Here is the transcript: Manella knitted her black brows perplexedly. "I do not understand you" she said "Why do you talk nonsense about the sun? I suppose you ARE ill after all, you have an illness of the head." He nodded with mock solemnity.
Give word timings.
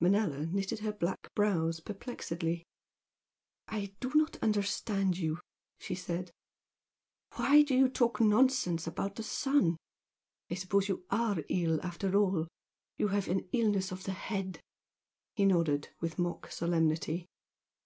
Manella 0.00 0.44
knitted 0.44 0.80
her 0.80 0.92
black 0.92 1.34
brows 1.34 1.80
perplexedly. 1.80 2.66
"I 3.68 3.94
do 4.00 4.12
not 4.14 4.36
understand 4.42 5.16
you" 5.16 5.38
she 5.78 5.94
said 5.94 6.30
"Why 7.36 7.62
do 7.62 7.74
you 7.74 7.88
talk 7.88 8.20
nonsense 8.20 8.86
about 8.86 9.14
the 9.16 9.22
sun? 9.22 9.78
I 10.50 10.56
suppose 10.56 10.90
you 10.90 11.06
ARE 11.10 11.38
ill 11.48 11.80
after 11.82 12.14
all, 12.18 12.48
you 12.98 13.08
have 13.08 13.28
an 13.28 13.48
illness 13.52 13.90
of 13.90 14.04
the 14.04 14.12
head." 14.12 14.60
He 15.34 15.46
nodded 15.46 15.88
with 16.02 16.18
mock 16.18 16.52
solemnity. 16.52 17.24